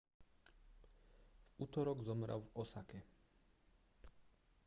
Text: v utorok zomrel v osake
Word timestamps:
v 1.43 1.49
utorok 1.61 2.01
zomrel 2.01 2.41
v 2.41 2.49
osake 2.57 2.99